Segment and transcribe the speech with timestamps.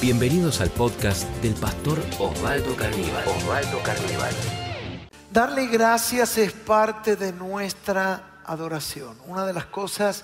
[0.00, 3.26] Bienvenidos al podcast del pastor Osvaldo Carnival.
[3.26, 4.32] Osvaldo Carnival.
[5.32, 9.18] Darle gracias es parte de nuestra adoración.
[9.26, 10.22] Una de las cosas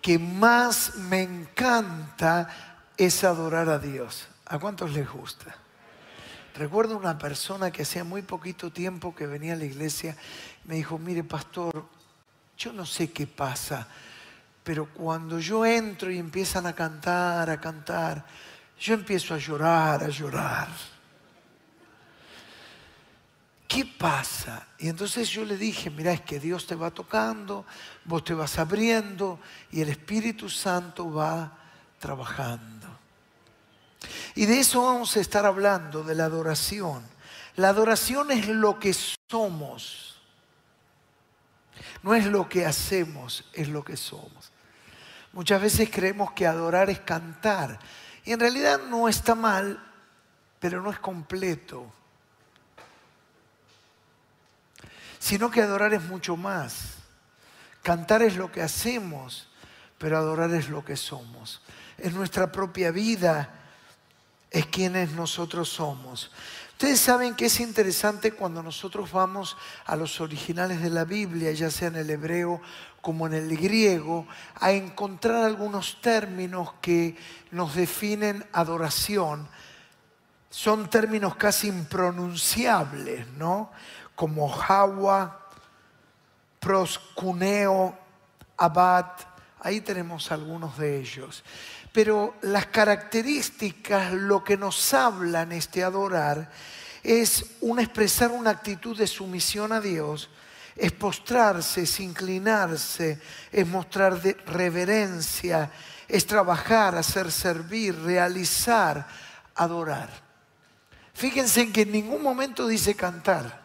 [0.00, 2.48] que más me encanta
[2.96, 4.28] es adorar a Dios.
[4.46, 5.56] ¿A cuántos les gusta?
[6.54, 10.16] Recuerdo una persona que hacía muy poquito tiempo que venía a la iglesia,
[10.66, 11.84] me dijo, mire pastor,
[12.56, 13.88] yo no sé qué pasa,
[14.62, 18.24] pero cuando yo entro y empiezan a cantar, a cantar,
[18.80, 20.68] yo empiezo a llorar, a llorar.
[23.68, 24.66] ¿Qué pasa?
[24.78, 27.64] Y entonces yo le dije, mira, es que Dios te va tocando,
[28.04, 29.38] vos te vas abriendo
[29.70, 31.56] y el Espíritu Santo va
[32.00, 32.88] trabajando.
[34.34, 37.04] Y de eso vamos a estar hablando, de la adoración.
[37.56, 38.94] La adoración es lo que
[39.30, 40.18] somos.
[42.02, 44.50] No es lo que hacemos, es lo que somos.
[45.32, 47.78] Muchas veces creemos que adorar es cantar.
[48.30, 49.84] Y en realidad no está mal,
[50.60, 51.92] pero no es completo.
[55.18, 56.98] Sino que adorar es mucho más.
[57.82, 59.48] Cantar es lo que hacemos,
[59.98, 61.60] pero adorar es lo que somos.
[61.98, 63.52] Es nuestra propia vida,
[64.48, 66.30] es quienes nosotros somos.
[66.80, 71.70] Ustedes saben que es interesante cuando nosotros vamos a los originales de la Biblia, ya
[71.70, 72.62] sea en el hebreo
[73.02, 77.18] como en el griego, a encontrar algunos términos que
[77.50, 79.46] nos definen adoración.
[80.48, 83.72] Son términos casi impronunciables, ¿no?
[84.14, 85.48] Como Hawa,
[86.60, 87.94] proscuneo,
[88.56, 89.04] abad.
[89.60, 91.44] Ahí tenemos algunos de ellos.
[91.92, 96.50] Pero las características, lo que nos hablan este adorar,
[97.02, 97.44] es
[97.78, 100.30] expresar una actitud de sumisión a Dios,
[100.76, 103.20] es postrarse, es inclinarse,
[103.52, 105.70] es mostrar reverencia,
[106.08, 109.06] es trabajar, hacer servir, realizar,
[109.54, 110.10] adorar.
[111.12, 113.60] Fíjense en que en ningún momento dice cantar,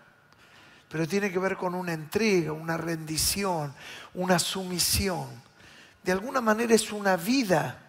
[0.89, 3.73] pero tiene que ver con una entrega, una rendición,
[4.13, 5.45] una sumisión.
[6.05, 7.79] De alguna manera es una vida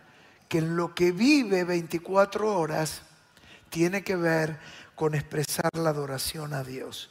[0.48, 3.02] que en lo que vive 24 horas
[3.68, 4.58] tiene que ver
[4.94, 7.10] con expresar la adoración a Dios.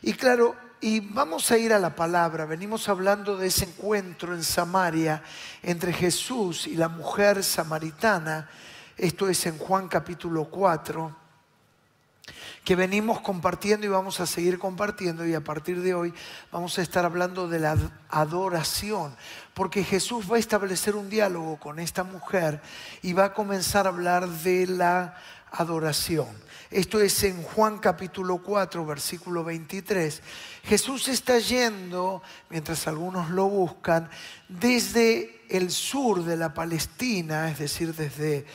[0.00, 4.44] Y claro, y vamos a ir a la palabra, venimos hablando de ese encuentro en
[4.44, 5.24] Samaria
[5.60, 8.48] entre Jesús y la mujer samaritana,
[8.96, 11.23] esto es en Juan capítulo 4
[12.64, 16.14] que venimos compartiendo y vamos a seguir compartiendo y a partir de hoy
[16.50, 17.76] vamos a estar hablando de la
[18.08, 19.14] adoración,
[19.52, 22.62] porque Jesús va a establecer un diálogo con esta mujer
[23.02, 25.14] y va a comenzar a hablar de la
[25.52, 26.26] adoración.
[26.70, 30.22] Esto es en Juan capítulo 4, versículo 23.
[30.64, 34.08] Jesús está yendo, mientras algunos lo buscan,
[34.48, 38.46] desde el sur de la Palestina, es decir, desde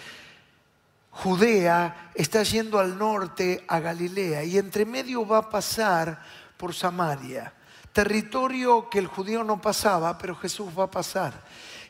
[1.24, 6.18] Judea, está yendo al norte a Galilea y entre medio va a pasar
[6.56, 7.52] por Samaria,
[7.92, 11.34] territorio que el judío no pasaba, pero Jesús va a pasar.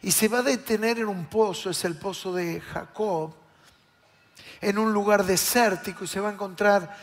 [0.01, 3.35] Y se va a detener en un pozo, es el pozo de Jacob,
[4.61, 6.97] en un lugar desértico y se va a encontrar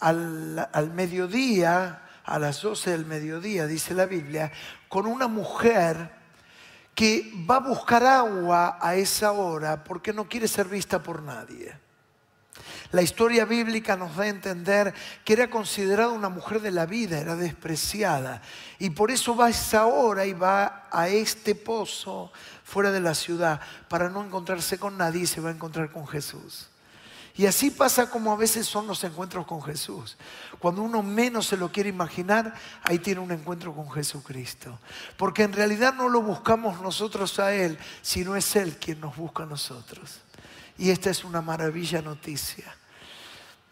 [0.00, 4.50] al, al mediodía, a las 12 del mediodía, dice la Biblia,
[4.88, 6.10] con una mujer
[6.96, 11.78] que va a buscar agua a esa hora porque no quiere ser vista por nadie.
[12.90, 17.18] La historia bíblica nos da a entender que era considerada una mujer de la vida,
[17.18, 18.40] era despreciada.
[18.78, 22.32] Y por eso va a esa hora y va a este pozo
[22.64, 26.06] fuera de la ciudad para no encontrarse con nadie y se va a encontrar con
[26.06, 26.70] Jesús.
[27.36, 30.16] Y así pasa como a veces son los encuentros con Jesús.
[30.58, 34.78] Cuando uno menos se lo quiere imaginar, ahí tiene un encuentro con Jesucristo.
[35.18, 39.42] Porque en realidad no lo buscamos nosotros a Él, sino es Él quien nos busca
[39.42, 40.20] a nosotros.
[40.78, 42.74] Y esta es una maravilla noticia.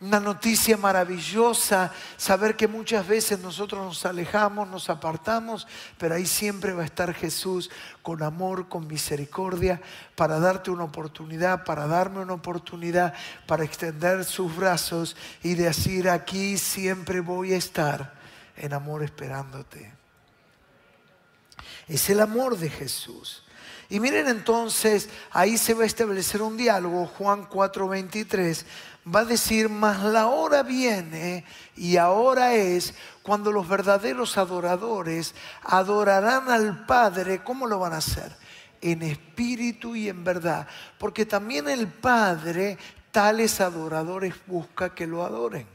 [0.00, 5.66] Una noticia maravillosa, saber que muchas veces nosotros nos alejamos, nos apartamos,
[5.96, 7.70] pero ahí siempre va a estar Jesús
[8.02, 9.80] con amor, con misericordia,
[10.16, 13.14] para darte una oportunidad, para darme una oportunidad,
[13.46, 18.14] para extender sus brazos y decir, aquí siempre voy a estar
[18.56, 19.92] en amor esperándote.
[21.86, 23.42] Es el amor de Jesús.
[23.90, 28.64] Y miren entonces, ahí se va a establecer un diálogo, Juan 4:23
[29.12, 31.44] va a decir, mas la hora viene
[31.76, 38.34] y ahora es cuando los verdaderos adoradores adorarán al Padre, ¿cómo lo van a hacer?
[38.80, 40.66] En espíritu y en verdad,
[40.98, 42.78] porque también el Padre
[43.10, 45.66] tales adoradores busca que lo adoren.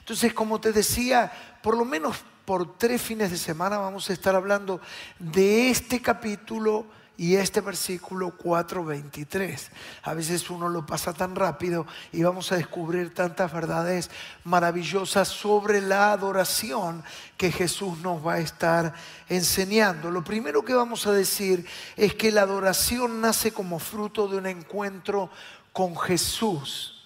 [0.00, 1.30] Entonces, como te decía,
[1.62, 4.80] por lo menos por tres fines de semana vamos a estar hablando
[5.18, 6.86] de este capítulo
[7.18, 9.70] y este versículo 4.23.
[10.04, 14.08] A veces uno lo pasa tan rápido y vamos a descubrir tantas verdades
[14.44, 17.02] maravillosas sobre la adoración
[17.36, 18.94] que Jesús nos va a estar
[19.28, 20.12] enseñando.
[20.12, 21.66] Lo primero que vamos a decir
[21.96, 25.28] es que la adoración nace como fruto de un encuentro
[25.72, 27.04] con Jesús.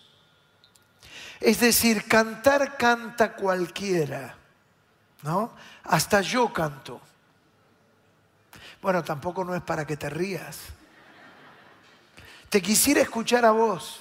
[1.41, 4.37] Es decir, cantar canta cualquiera,
[5.23, 5.53] ¿no?
[5.85, 7.01] Hasta yo canto.
[8.83, 10.59] Bueno, tampoco no es para que te rías.
[12.49, 14.01] Te quisiera escuchar a vos,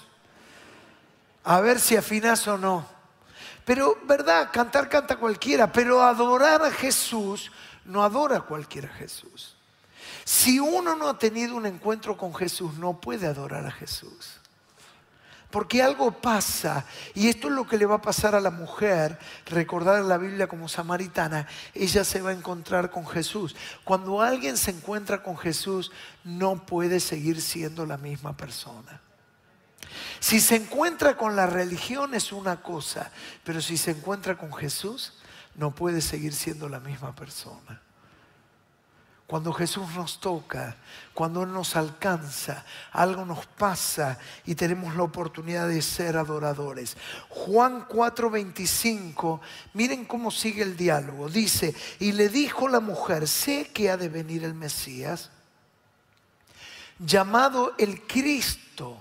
[1.43, 2.85] a ver si afinas o no.
[3.63, 4.49] Pero, ¿verdad?
[4.51, 7.51] Cantar canta cualquiera, pero adorar a Jesús
[7.85, 9.55] no adora cualquiera a Jesús.
[10.25, 14.40] Si uno no ha tenido un encuentro con Jesús, no puede adorar a Jesús.
[15.51, 19.19] Porque algo pasa, y esto es lo que le va a pasar a la mujer,
[19.45, 23.55] recordar la Biblia como samaritana, ella se va a encontrar con Jesús.
[23.83, 25.91] Cuando alguien se encuentra con Jesús,
[26.23, 29.01] no puede seguir siendo la misma persona.
[30.19, 33.11] Si se encuentra con la religión es una cosa,
[33.43, 35.13] pero si se encuentra con Jesús,
[35.55, 37.81] no puede seguir siendo la misma persona.
[39.31, 40.75] Cuando Jesús nos toca,
[41.13, 46.97] cuando Él nos alcanza, algo nos pasa y tenemos la oportunidad de ser adoradores.
[47.29, 49.39] Juan 4:25,
[49.73, 51.29] miren cómo sigue el diálogo.
[51.29, 55.29] Dice, y le dijo la mujer, sé que ha de venir el Mesías,
[56.99, 58.97] llamado el Cristo.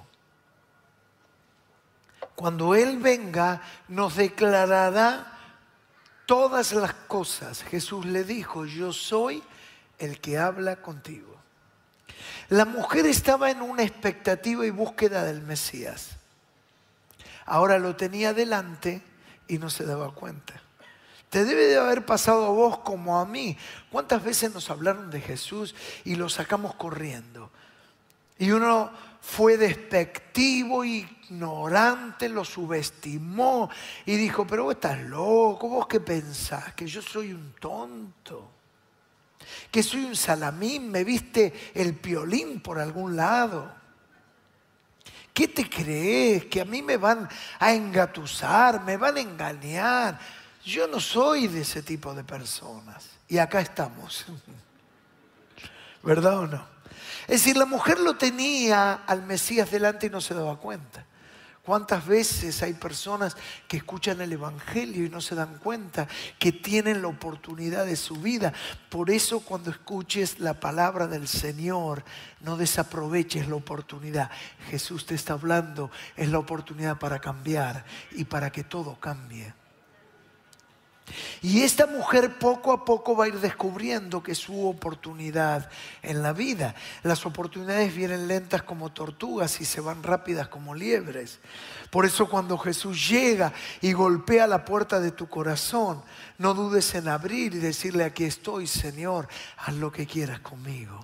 [2.37, 5.37] Cuando Él venga, nos declarará
[6.25, 7.65] todas las cosas.
[7.65, 9.43] Jesús le dijo, yo soy
[10.01, 11.37] el que habla contigo.
[12.49, 16.17] La mujer estaba en una expectativa y búsqueda del Mesías.
[17.47, 19.03] Ahora lo tenía delante
[19.47, 20.61] y no se daba cuenta.
[21.29, 23.57] Te debe de haber pasado a vos como a mí.
[23.91, 27.51] ¿Cuántas veces nos hablaron de Jesús y lo sacamos corriendo?
[28.39, 33.71] Y uno fue despectivo, ignorante, lo subestimó
[34.07, 38.60] y dijo, pero vos estás loco, vos qué pensás, que yo soy un tonto
[39.71, 43.73] que soy un salamín, me viste el piolín por algún lado.
[45.33, 46.47] ¿Qué te crees?
[46.47, 50.19] Que a mí me van a engatusar, me van a engañar.
[50.65, 53.07] Yo no soy de ese tipo de personas.
[53.29, 54.27] Y acá estamos.
[56.03, 56.65] ¿Verdad o no?
[57.23, 61.05] Es decir, la mujer lo tenía al Mesías delante y no se daba cuenta.
[61.71, 63.37] ¿Cuántas veces hay personas
[63.69, 68.17] que escuchan el Evangelio y no se dan cuenta que tienen la oportunidad de su
[68.17, 68.53] vida?
[68.89, 72.03] Por eso cuando escuches la palabra del Señor,
[72.41, 74.33] no desaproveches la oportunidad.
[74.69, 79.55] Jesús te está hablando, es la oportunidad para cambiar y para que todo cambie.
[81.43, 85.71] Y esta mujer poco a poco va a ir descubriendo que su oportunidad
[86.03, 86.75] en la vida.
[87.03, 91.39] Las oportunidades vienen lentas como tortugas y se van rápidas como liebres.
[91.91, 96.03] Por eso cuando Jesús llega y golpea la puerta de tu corazón,
[96.39, 101.01] no dudes en abrir y decirle, aquí estoy, Señor, haz lo que quieras conmigo.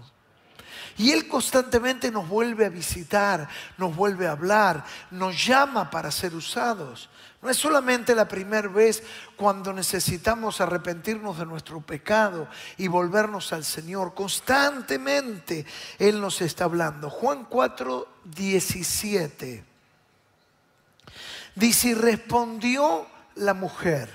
[0.98, 6.34] Y Él constantemente nos vuelve a visitar, nos vuelve a hablar, nos llama para ser
[6.34, 7.10] usados.
[7.42, 9.02] No es solamente la primera vez
[9.36, 12.48] cuando necesitamos arrepentirnos de nuestro pecado
[12.78, 14.14] y volvernos al Señor.
[14.14, 15.66] Constantemente
[15.98, 17.10] Él nos está hablando.
[17.10, 19.64] Juan 4, 17.
[21.54, 24.10] Dice, y respondió la mujer,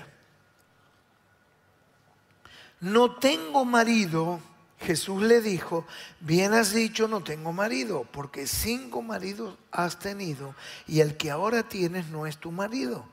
[2.80, 4.40] no tengo marido.
[4.80, 5.86] Jesús le dijo,
[6.18, 10.56] bien has dicho, no tengo marido, porque cinco maridos has tenido
[10.88, 13.11] y el que ahora tienes no es tu marido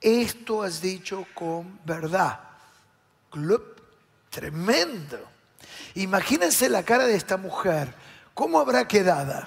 [0.00, 2.40] esto has dicho con verdad.
[3.30, 3.80] Club,
[4.30, 5.18] tremendo.
[5.94, 7.94] Imagínense la cara de esta mujer.
[8.34, 9.46] ¿Cómo habrá quedado?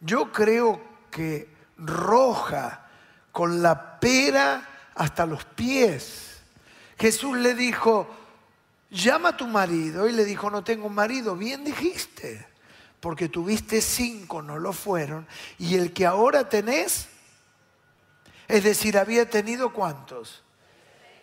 [0.00, 2.82] Yo creo que roja,
[3.30, 6.40] con la pera hasta los pies.
[6.98, 8.08] Jesús le dijo,
[8.90, 10.08] llama a tu marido.
[10.08, 11.34] Y le dijo, no tengo marido.
[11.34, 12.46] Bien dijiste,
[13.00, 15.26] porque tuviste cinco, no lo fueron.
[15.58, 17.08] Y el que ahora tenés,
[18.52, 20.42] es decir, había tenido cuántos?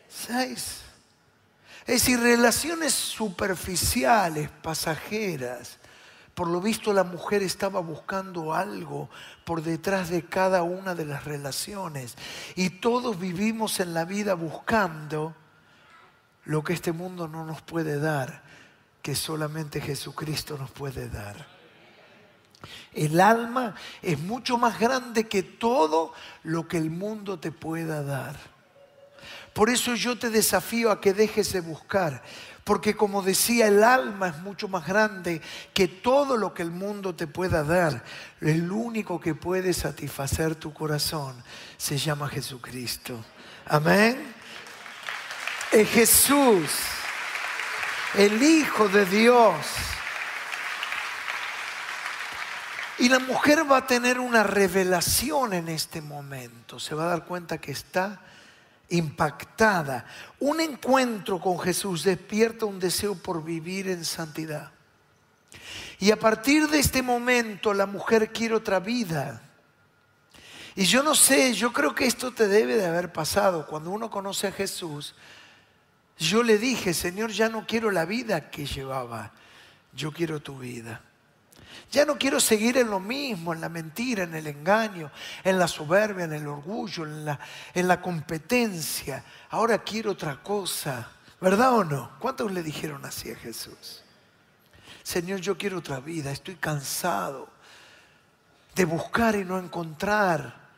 [0.08, 0.82] Seis.
[1.82, 5.78] Es decir, relaciones superficiales, pasajeras.
[6.34, 9.12] Por lo visto la mujer estaba buscando algo
[9.46, 12.16] por detrás de cada una de las relaciones.
[12.56, 15.36] Y todos vivimos en la vida buscando
[16.46, 18.42] lo que este mundo no nos puede dar,
[19.04, 21.59] que solamente Jesucristo nos puede dar.
[22.94, 26.14] El alma es mucho más grande que todo
[26.44, 28.36] lo que el mundo te pueda dar.
[29.54, 32.22] Por eso yo te desafío a que dejes de buscar,
[32.64, 35.42] Porque como decía, el alma es mucho más grande
[35.74, 38.04] que todo lo que el mundo te pueda dar.
[38.42, 41.36] El único que puede satisfacer tu corazón
[41.78, 43.26] se llama Jesucristo.
[43.66, 44.36] Amén.
[45.72, 46.70] Es Jesús,
[48.14, 49.66] el Hijo de Dios.
[53.00, 56.80] Y la mujer va a tener una revelación en este momento.
[56.80, 58.20] Se va a dar cuenta que está
[58.90, 60.06] impactada.
[60.40, 64.72] Un encuentro con Jesús despierta un deseo por vivir en santidad.
[66.00, 69.42] Y a partir de este momento la mujer quiere otra vida.
[70.76, 73.66] Y yo no sé, yo creo que esto te debe de haber pasado.
[73.66, 75.16] Cuando uno conoce a Jesús,
[76.18, 79.32] yo le dije, Señor, ya no quiero la vida que llevaba,
[79.94, 81.02] yo quiero tu vida.
[81.92, 85.12] Ya no quiero seguir en lo mismo, en la mentira, en el engaño,
[85.44, 87.40] en la soberbia, en el orgullo, en la,
[87.74, 89.24] en la competencia.
[89.50, 91.12] Ahora quiero otra cosa.
[91.42, 92.12] ¿Verdad o no?
[92.20, 94.04] ¿Cuántos le dijeron así a Jesús?
[95.04, 97.50] Señor, yo quiero otra vida, estoy cansado
[98.76, 100.70] de buscar y no encontrar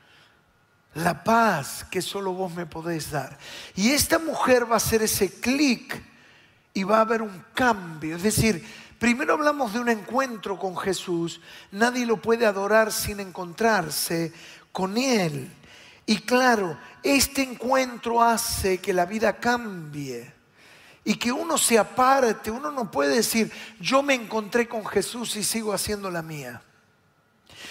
[0.93, 3.37] la paz que solo vos me podés dar.
[3.75, 6.01] Y esta mujer va a hacer ese clic
[6.73, 8.15] y va a haber un cambio.
[8.15, 8.65] Es decir,
[9.01, 11.41] Primero hablamos de un encuentro con Jesús.
[11.71, 14.31] Nadie lo puede adorar sin encontrarse
[14.71, 15.51] con Él.
[16.05, 20.31] Y claro, este encuentro hace que la vida cambie
[21.03, 22.51] y que uno se aparte.
[22.51, 26.61] Uno no puede decir, yo me encontré con Jesús y sigo haciendo la mía.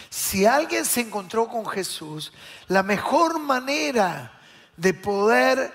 [0.08, 2.32] Si alguien se encontró con Jesús,
[2.66, 4.36] la mejor manera
[4.76, 5.72] de poder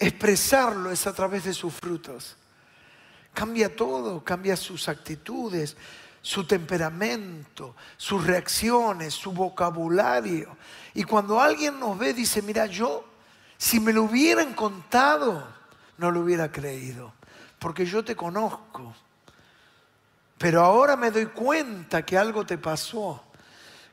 [0.00, 2.36] expresarlo es a través de sus frutos.
[3.34, 5.76] Cambia todo, cambia sus actitudes,
[6.22, 10.56] su temperamento, sus reacciones, su vocabulario.
[10.94, 13.04] Y cuando alguien nos ve, dice, mira, yo,
[13.58, 15.46] si me lo hubieran contado,
[15.98, 17.12] no lo hubiera creído,
[17.58, 18.94] porque yo te conozco.
[20.38, 23.22] Pero ahora me doy cuenta que algo te pasó,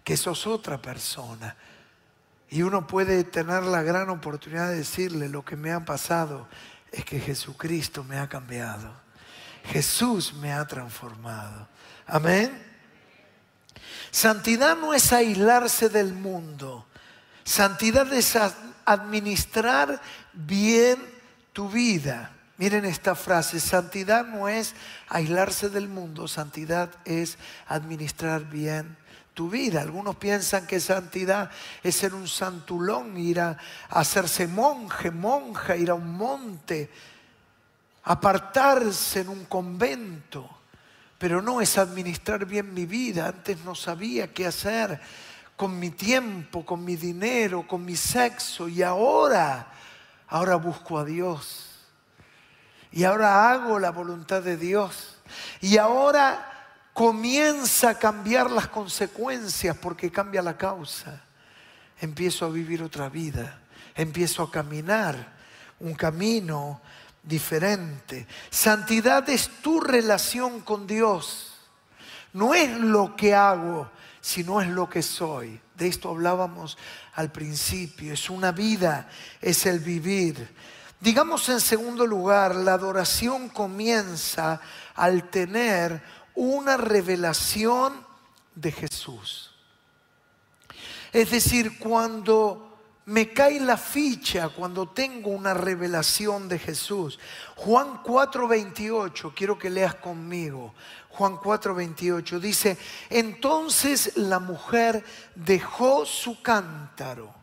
[0.03, 1.55] que sos otra persona.
[2.49, 6.47] Y uno puede tener la gran oportunidad de decirle, lo que me ha pasado
[6.91, 8.91] es que Jesucristo me ha cambiado.
[9.65, 11.67] Jesús me ha transformado.
[12.07, 12.51] Amén.
[14.11, 16.85] Santidad no es aislarse del mundo.
[17.43, 18.37] Santidad es
[18.85, 20.01] administrar
[20.33, 20.97] bien
[21.53, 22.31] tu vida.
[22.57, 24.75] Miren esta frase, santidad no es
[25.09, 27.37] aislarse del mundo, santidad es
[27.67, 28.97] administrar bien
[29.33, 29.81] tu vida.
[29.81, 31.49] Algunos piensan que santidad
[31.81, 33.57] es ser un santulón, ir a
[33.89, 36.91] hacerse monje, monja, ir a un monte
[38.03, 40.49] apartarse en un convento,
[41.17, 43.27] pero no es administrar bien mi vida.
[43.27, 44.99] Antes no sabía qué hacer
[45.55, 49.67] con mi tiempo, con mi dinero, con mi sexo y ahora,
[50.27, 51.67] ahora busco a Dios.
[52.91, 55.17] Y ahora hago la voluntad de Dios.
[55.61, 56.51] Y ahora
[56.93, 61.21] comienza a cambiar las consecuencias porque cambia la causa.
[61.99, 63.59] Empiezo a vivir otra vida,
[63.95, 65.33] empiezo a caminar
[65.79, 66.81] un camino
[67.23, 68.27] diferente.
[68.49, 71.53] Santidad es tu relación con Dios.
[72.33, 73.89] No es lo que hago,
[74.21, 75.59] sino es lo que soy.
[75.75, 76.77] De esto hablábamos
[77.13, 78.13] al principio.
[78.13, 79.09] Es una vida,
[79.41, 80.55] es el vivir.
[80.99, 84.61] Digamos en segundo lugar, la adoración comienza
[84.95, 86.01] al tener
[86.35, 88.05] una revelación
[88.55, 89.51] de Jesús.
[91.11, 92.70] Es decir, cuando
[93.05, 97.19] me cae la ficha cuando tengo una revelación de Jesús.
[97.55, 100.73] Juan 4:28, quiero que leas conmigo.
[101.09, 102.77] Juan 4:28 dice,
[103.09, 105.03] entonces la mujer
[105.35, 107.33] dejó su cántaro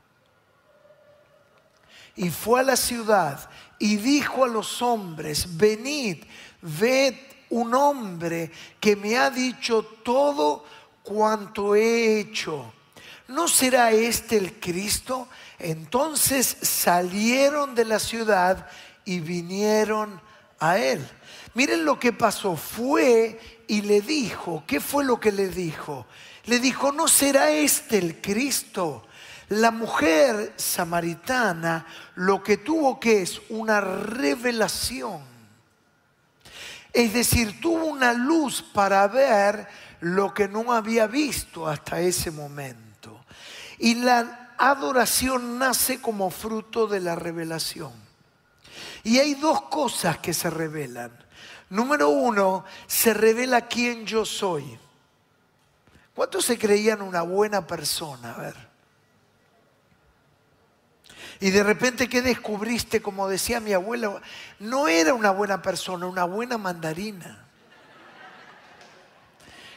[2.16, 3.48] y fue a la ciudad
[3.78, 6.24] y dijo a los hombres, venid,
[6.60, 7.14] ved
[7.50, 8.50] un hombre
[8.80, 10.64] que me ha dicho todo
[11.02, 12.72] cuanto he hecho.
[13.28, 15.28] ¿No será este el Cristo?
[15.58, 18.68] Entonces salieron de la ciudad
[19.04, 20.20] y vinieron
[20.60, 21.06] a él.
[21.54, 22.56] Miren lo que pasó.
[22.56, 26.06] Fue y le dijo, ¿qué fue lo que le dijo?
[26.44, 29.06] Le dijo, ¿no será este el Cristo?
[29.48, 35.22] La mujer samaritana lo que tuvo que es una revelación.
[36.92, 39.68] Es decir, tuvo una luz para ver
[40.00, 43.24] lo que no había visto hasta ese momento.
[43.78, 47.92] Y la adoración nace como fruto de la revelación.
[49.04, 51.12] Y hay dos cosas que se revelan.
[51.70, 54.78] Número uno, se revela quién yo soy.
[56.14, 58.34] ¿Cuántos se creían una buena persona?
[58.34, 58.68] A ver.
[61.40, 63.00] Y de repente, ¿qué descubriste?
[63.00, 64.20] Como decía mi abuela,
[64.58, 67.44] no era una buena persona, una buena mandarina.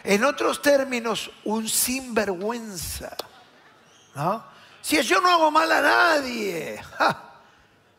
[0.04, 3.16] En otros términos, un sinvergüenza.
[4.16, 4.51] ¿no?
[4.82, 6.82] Si yo no hago mal a nadie.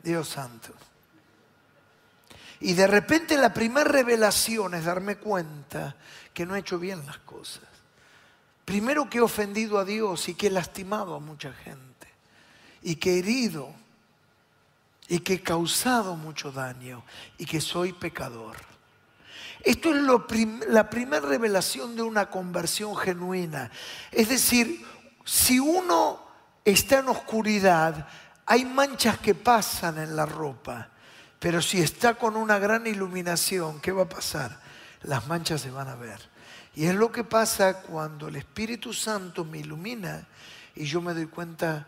[0.03, 0.73] Dios santo.
[2.61, 5.97] Y de repente la primera revelación es darme cuenta
[6.33, 7.65] que no he hecho bien las cosas.
[8.65, 12.09] Primero que he ofendido a Dios y que he lastimado a mucha gente.
[12.83, 13.75] Y que he herido.
[15.09, 17.05] Y que he causado mucho daño.
[17.39, 18.57] Y que soy pecador.
[19.65, 20.03] Esto es
[20.69, 23.71] la primera revelación de una conversión genuina.
[24.11, 24.85] Es decir,
[25.25, 26.22] si uno
[26.65, 28.07] está en oscuridad,
[28.47, 30.89] hay manchas que pasan en la ropa.
[31.39, 34.61] Pero si está con una gran iluminación, ¿qué va a pasar?
[35.03, 36.21] Las manchas se van a ver.
[36.75, 40.27] Y es lo que pasa cuando el Espíritu Santo me ilumina
[40.75, 41.87] y yo me doy cuenta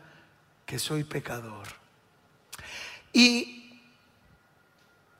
[0.66, 1.68] que soy pecador.
[3.12, 3.80] Y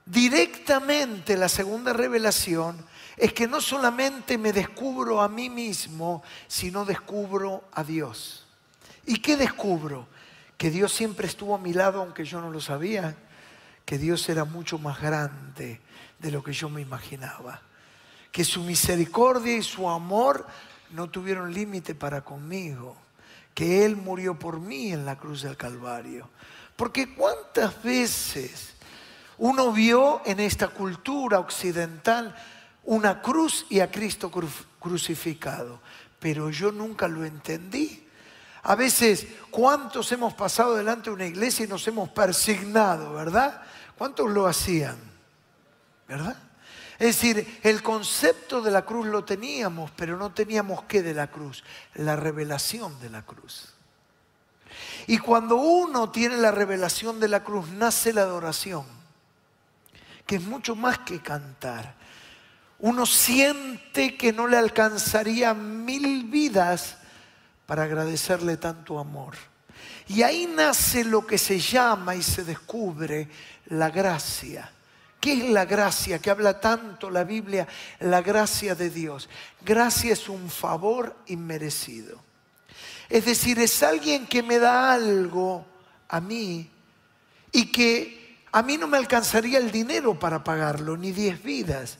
[0.05, 2.85] directamente la segunda revelación
[3.17, 8.44] es que no solamente me descubro a mí mismo, sino descubro a Dios.
[9.07, 10.09] ¿Y qué descubro?
[10.57, 13.17] Que Dios siempre estuvo a mi lado aunque yo no lo sabía
[13.85, 15.81] que Dios era mucho más grande
[16.19, 17.61] de lo que yo me imaginaba.
[18.33, 20.47] Que su misericordia y su amor
[20.91, 22.97] no tuvieron límite para conmigo.
[23.53, 26.29] Que Él murió por mí en la cruz del Calvario.
[26.77, 28.75] Porque cuántas veces
[29.39, 32.35] uno vio en esta cultura occidental
[32.85, 34.31] una cruz y a Cristo
[34.79, 35.81] crucificado,
[36.19, 38.04] pero yo nunca lo entendí.
[38.65, 43.61] A veces, ¿cuántos hemos pasado delante de una iglesia y nos hemos persignado, verdad?
[43.97, 44.97] ¿Cuántos lo hacían?
[46.09, 46.37] ¿Verdad?
[46.99, 51.27] Es decir, el concepto de la cruz lo teníamos, pero no teníamos qué de la
[51.27, 51.63] cruz,
[51.95, 53.75] la revelación de la cruz.
[55.07, 58.87] Y cuando uno tiene la revelación de la cruz, nace la adoración,
[60.25, 61.97] que es mucho más que cantar.
[62.79, 66.97] Uno siente que no le alcanzaría mil vidas
[67.67, 69.35] para agradecerle tanto amor.
[70.09, 73.29] Y ahí nace lo que se llama y se descubre
[73.67, 74.71] la gracia.
[75.21, 77.67] ¿Qué es la gracia que habla tanto la Biblia?
[78.01, 79.31] La gracia de Dios.
[79.63, 82.21] Gracia es un favor inmerecido.
[83.09, 85.65] Es decir, es alguien que me da algo
[86.09, 86.71] a mí
[87.53, 91.99] y que a mí no me alcanzaría el dinero para pagarlo, ni diez vidas.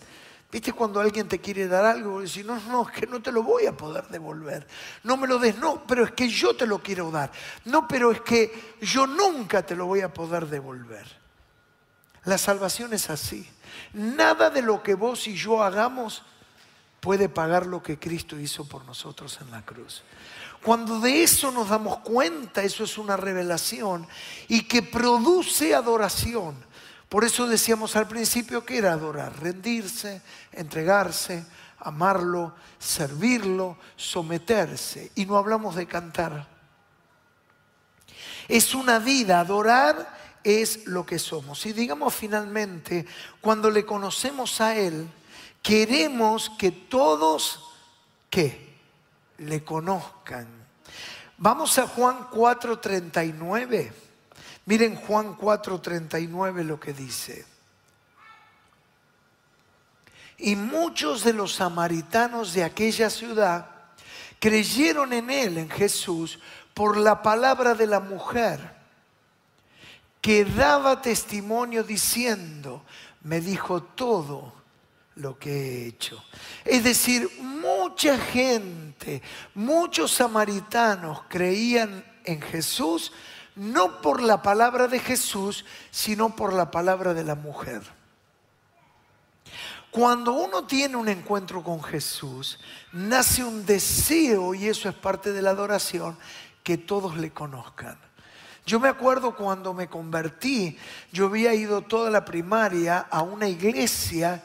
[0.55, 2.21] ¿Viste cuando alguien te quiere dar algo?
[2.21, 4.65] Y dice, no, no, es que no te lo voy a poder devolver.
[5.03, 7.33] No me lo des, no, pero es que yo te lo quiero dar.
[7.65, 11.05] No, pero es que yo nunca te lo voy a poder devolver.
[12.23, 13.45] La salvación es así.
[13.95, 16.23] Nada de lo que vos y yo hagamos
[17.01, 20.05] puede pagar lo que Cristo hizo por nosotros en la cruz.
[20.63, 24.07] Cuando de eso nos damos cuenta, eso es una revelación
[24.47, 26.55] y que produce adoración.
[27.09, 31.45] Por eso decíamos al principio que era adorar, rendirse, entregarse,
[31.79, 35.13] amarlo, servirlo, someterse.
[35.15, 36.49] Y no hablamos de cantar.
[38.49, 41.65] Es una vida, adorar es lo que somos.
[41.67, 43.07] Y digamos finalmente,
[43.41, 45.09] cuando le conocemos a Él,
[45.63, 47.61] queremos que todos,
[48.29, 48.75] ¿qué?
[49.39, 50.47] Le conozcan.
[51.39, 54.04] Vamos a Juan 4:39.
[54.67, 57.45] Miren Juan 4:39 lo que dice.
[60.39, 63.71] Y muchos de los samaritanos de aquella ciudad
[64.41, 66.39] creyeron en Él, en Jesús,
[66.75, 68.75] por la palabra de la mujer
[70.21, 72.83] que daba testimonio diciendo,
[73.23, 74.55] me dijo todo
[75.17, 76.25] lo que he hecho.
[76.65, 79.23] Es decir, mucha gente,
[79.55, 83.13] muchos samaritanos creían en Jesús,
[83.57, 87.83] no por la palabra de Jesús, sino por la palabra de la mujer.
[89.91, 92.59] Cuando uno tiene un encuentro con Jesús,
[92.93, 96.19] nace un deseo, y eso es parte de la adoración,
[96.65, 97.97] que todos le conozcan.
[98.67, 100.77] Yo me acuerdo cuando me convertí,
[101.13, 104.43] yo había ido toda la primaria a una iglesia,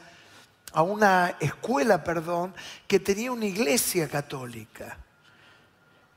[0.71, 2.53] a una escuela, perdón,
[2.87, 4.97] que tenía una iglesia católica.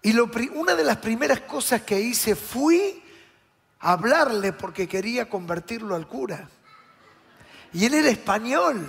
[0.03, 3.03] Y una de las primeras cosas que hice fui
[3.79, 6.49] hablarle porque quería convertirlo al cura.
[7.73, 8.85] Y él era español.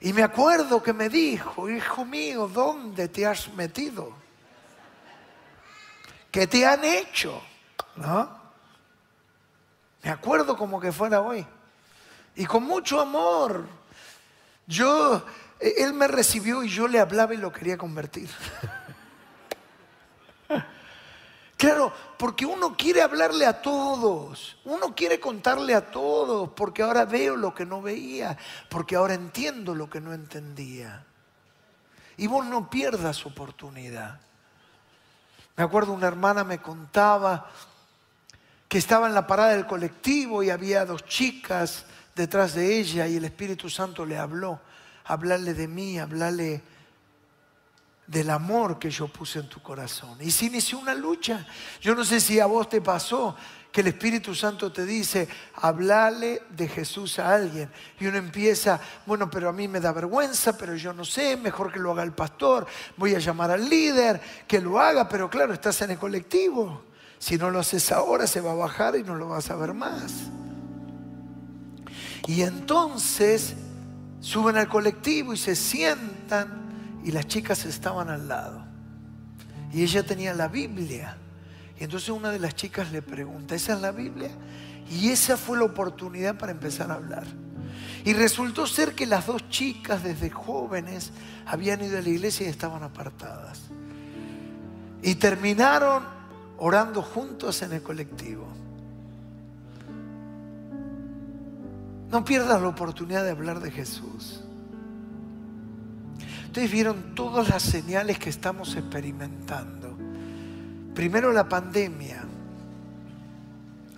[0.00, 4.12] Y me acuerdo que me dijo, hijo mío, ¿dónde te has metido?
[6.30, 7.42] ¿Qué te han hecho?
[7.96, 8.28] ¿no?
[10.02, 11.44] Me acuerdo como que fuera hoy.
[12.36, 13.66] Y con mucho amor.
[14.66, 15.24] Yo,
[15.58, 18.28] eh, él me recibió y yo le hablaba y lo quería convertir.
[21.56, 27.34] Claro, porque uno quiere hablarle a todos, uno quiere contarle a todos, porque ahora veo
[27.34, 28.36] lo que no veía,
[28.68, 31.06] porque ahora entiendo lo que no entendía.
[32.18, 34.20] Y vos no pierdas oportunidad.
[35.56, 37.50] Me acuerdo una hermana me contaba
[38.68, 43.16] que estaba en la parada del colectivo y había dos chicas detrás de ella y
[43.16, 44.60] el Espíritu Santo le habló,
[45.04, 46.62] hablarle de mí, hablarle
[48.06, 50.16] del amor que yo puse en tu corazón.
[50.20, 51.46] Y se inició una lucha.
[51.80, 53.34] Yo no sé si a vos te pasó
[53.72, 57.70] que el Espíritu Santo te dice, hablale de Jesús a alguien.
[58.00, 61.70] Y uno empieza, bueno, pero a mí me da vergüenza, pero yo no sé, mejor
[61.70, 62.66] que lo haga el pastor,
[62.96, 66.84] voy a llamar al líder, que lo haga, pero claro, estás en el colectivo.
[67.18, 69.74] Si no lo haces ahora, se va a bajar y no lo vas a ver
[69.74, 70.12] más.
[72.26, 73.54] Y entonces
[74.20, 76.65] suben al colectivo y se sientan
[77.06, 78.64] y las chicas estaban al lado.
[79.72, 81.16] Y ella tenía la Biblia.
[81.78, 84.30] Y entonces una de las chicas le pregunta, ¿esa es la Biblia?
[84.90, 87.24] Y esa fue la oportunidad para empezar a hablar.
[88.04, 91.12] Y resultó ser que las dos chicas desde jóvenes
[91.46, 93.60] habían ido a la iglesia y estaban apartadas.
[95.00, 96.02] Y terminaron
[96.58, 98.48] orando juntos en el colectivo.
[102.10, 104.42] No pierdas la oportunidad de hablar de Jesús.
[106.56, 109.94] Ustedes vieron todas las señales que estamos experimentando.
[110.94, 112.24] Primero la pandemia,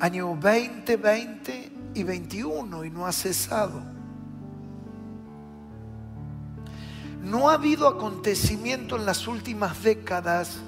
[0.00, 3.80] año 2020 y 21 y no ha cesado.
[7.22, 10.58] No ha habido acontecimiento en las últimas décadas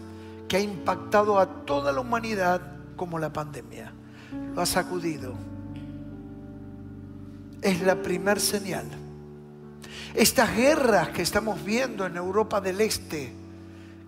[0.47, 2.61] que ha impactado a toda la humanidad
[2.95, 3.93] como la pandemia.
[4.55, 5.35] Lo ha sacudido.
[7.61, 9.10] Es la primer señal.
[10.15, 13.33] Estas guerras que estamos viendo en Europa del Este,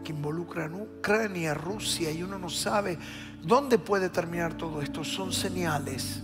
[0.02, 2.98] que involucran Ucrania, Rusia, y uno no sabe
[3.42, 6.22] dónde puede terminar todo esto, son señales.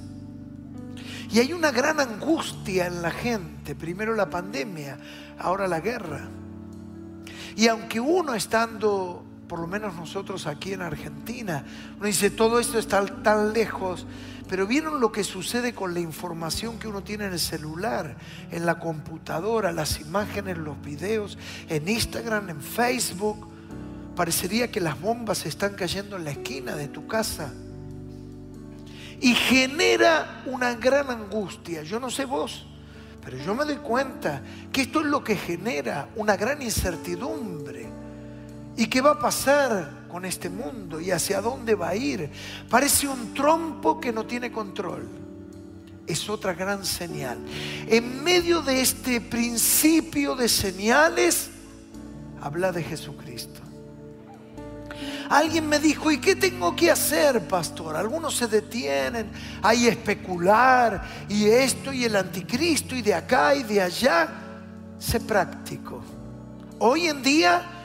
[1.31, 4.99] Y hay una gran angustia en la gente, primero la pandemia,
[5.39, 6.29] ahora la guerra.
[7.55, 11.65] Y aunque uno estando, por lo menos nosotros aquí en Argentina,
[11.97, 14.07] uno dice, todo esto está tan lejos,
[14.49, 18.17] pero vieron lo que sucede con la información que uno tiene en el celular,
[18.51, 23.49] en la computadora, las imágenes, los videos, en Instagram, en Facebook.
[24.15, 27.53] Parecería que las bombas están cayendo en la esquina de tu casa.
[29.21, 31.83] Y genera una gran angustia.
[31.83, 32.67] Yo no sé vos,
[33.23, 38.08] pero yo me doy cuenta que esto es lo que genera una gran incertidumbre.
[38.79, 39.99] ¿Y qué va a pasar?
[40.09, 42.31] con este mundo y hacia dónde va a ir.
[42.69, 45.07] Parece un trompo que no tiene control.
[46.07, 47.39] Es otra gran señal.
[47.87, 51.51] En medio de este principio de señales,
[52.41, 53.61] habla de Jesucristo.
[55.29, 57.95] Alguien me dijo, ¿y qué tengo que hacer, pastor?
[57.95, 59.31] Algunos se detienen
[59.63, 64.29] a especular y esto y el anticristo y de acá y de allá.
[64.99, 66.03] Sé práctico.
[66.79, 67.78] Hoy en día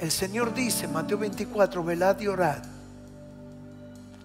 [0.00, 2.62] el Señor dice, Mateo 24, velad y orad.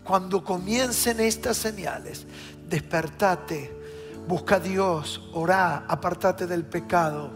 [0.05, 2.25] Cuando comiencen estas señales,
[2.69, 3.75] despertate,
[4.25, 7.29] busca a Dios, orá, apartate del pecado.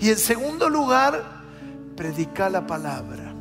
[0.00, 1.22] Y en segundo lugar,
[1.94, 3.31] predica la palabra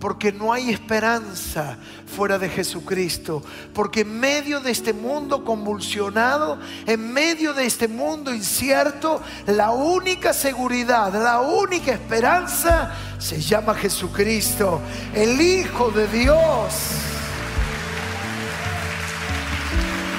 [0.00, 7.12] porque no hay esperanza fuera de Jesucristo, porque en medio de este mundo convulsionado, en
[7.12, 14.80] medio de este mundo incierto, la única seguridad, la única esperanza se llama Jesucristo,
[15.14, 16.74] el Hijo de Dios.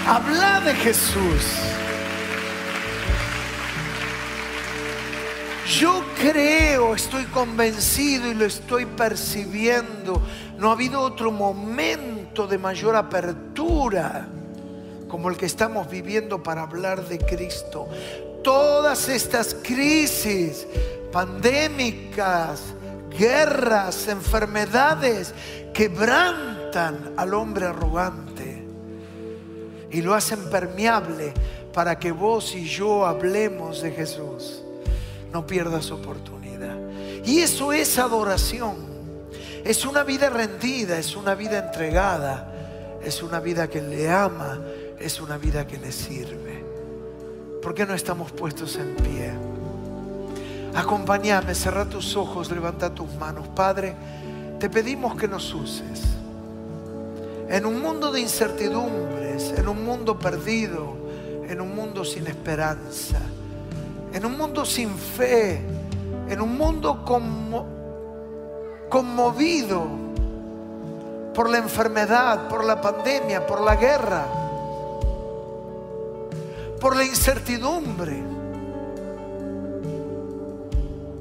[0.07, 1.43] Habla de Jesús.
[5.67, 10.21] Yo creo, estoy convencido y lo estoy percibiendo.
[10.57, 14.29] No ha habido otro momento de mayor apertura
[15.09, 17.89] como el que estamos viviendo para hablar de Cristo.
[18.45, 20.65] Todas estas crisis
[21.11, 22.61] pandémicas,
[23.09, 25.33] guerras, enfermedades,
[25.73, 28.65] quebrantan al hombre arrogante
[29.91, 31.33] y lo hacen permeable
[31.73, 34.63] para que vos y yo hablemos de Jesús
[35.31, 36.75] no pierdas oportunidad.
[37.25, 38.75] Y eso es adoración.
[39.63, 44.61] Es una vida rendida, es una vida entregada, es una vida que le ama,
[44.99, 46.63] es una vida que le sirve.
[47.61, 49.33] ¿Por qué no estamos puestos en pie?
[50.73, 53.47] Acompáñame, cerra tus ojos, levanta tus manos.
[53.49, 53.93] Padre,
[54.59, 56.03] te pedimos que nos uses.
[57.49, 60.95] En un mundo de incertidumbres, en un mundo perdido,
[61.49, 63.19] en un mundo sin esperanza
[64.17, 65.61] en un mundo sin fe,
[66.27, 67.05] en un mundo
[68.89, 69.85] conmovido
[71.35, 74.25] por la enfermedad, por la pandemia, por la guerra,
[76.81, 78.23] por la incertidumbre.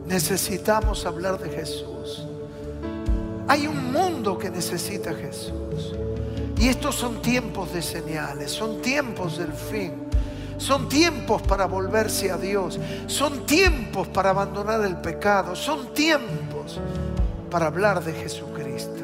[0.06, 2.26] Necesitamos hablar de Jesús.
[3.46, 5.94] Hay un mundo que necesita Jesús.
[6.56, 10.06] Y estos son tiempos de señales, son tiempos del fin.
[10.58, 12.78] Son tiempos para volverse a Dios.
[13.06, 15.54] Son tiempos para abandonar el pecado.
[15.54, 16.80] Son tiempos
[17.50, 19.02] para hablar de Jesucristo.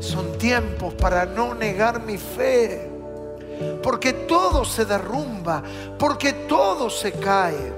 [0.00, 2.90] Son tiempos para no negar mi fe.
[3.82, 5.62] Porque todo se derrumba.
[5.98, 7.72] Porque todo se cae.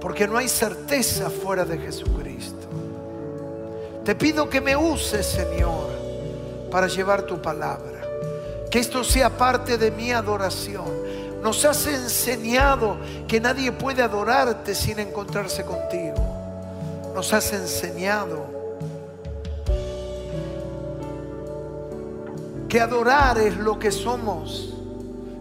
[0.00, 2.66] Porque no hay certeza fuera de Jesucristo.
[4.04, 5.88] Te pido que me uses, Señor,
[6.70, 8.02] para llevar tu palabra.
[8.68, 11.01] Que esto sea parte de mi adoración.
[11.42, 16.14] Nos has enseñado que nadie puede adorarte sin encontrarse contigo.
[17.14, 18.46] Nos has enseñado
[22.68, 24.72] que adorar es lo que somos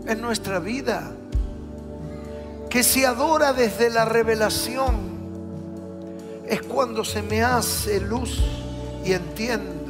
[0.08, 1.12] en nuestra vida.
[2.70, 5.12] Que se adora desde la revelación
[6.48, 8.42] es cuando se me hace luz
[9.06, 9.81] y entiendo.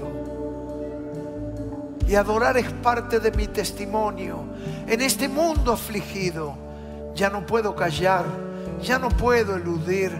[2.07, 4.43] Y adorar es parte de mi testimonio.
[4.87, 6.55] En este mundo afligido,
[7.15, 8.25] ya no puedo callar,
[8.81, 10.11] ya no puedo eludir.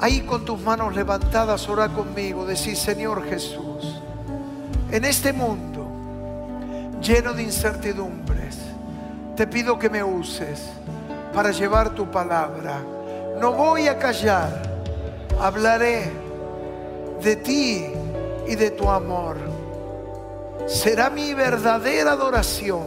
[0.00, 4.00] Ahí con tus manos levantadas, ora conmigo, decís, Señor Jesús,
[4.90, 5.86] en este mundo
[7.00, 8.58] lleno de incertidumbres,
[9.36, 10.62] te pido que me uses
[11.32, 12.80] para llevar tu palabra.
[13.40, 14.68] No voy a callar
[15.40, 16.10] hablaré
[17.22, 17.86] de ti
[18.46, 19.36] y de tu amor.
[20.68, 22.86] Será mi verdadera adoración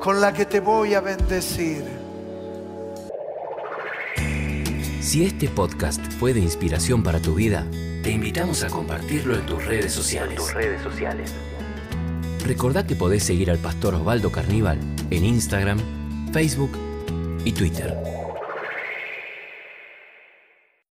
[0.00, 1.84] con la que te voy a bendecir.
[5.00, 7.66] Si este podcast fue de inspiración para tu vida,
[8.04, 10.36] te invitamos a compartirlo en tus redes sociales.
[10.36, 11.32] tus redes sociales.
[12.46, 14.78] Recordá que podés seguir al pastor Osvaldo Carníbal
[15.10, 15.78] en Instagram,
[16.32, 16.70] Facebook
[17.44, 18.17] y Twitter.